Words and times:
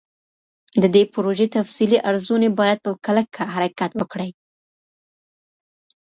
د 0.81 0.83
دې 0.95 1.03
پروژې 1.13 1.47
تفصیلي 1.57 1.97
ارزوني 2.09 2.49
باید 2.59 2.77
په 2.85 2.91
کلکه 3.05 3.41
حرکت 3.53 3.91
وکړي. 3.97 4.29